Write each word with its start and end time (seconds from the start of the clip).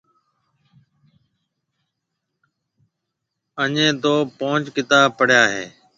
اَڃي 3.63 3.87
تو 4.03 4.13
پونچ 4.37 4.63
ڪتاب 4.75 5.07
پڙيا 5.17 5.43
هيَ۔ 5.53 5.65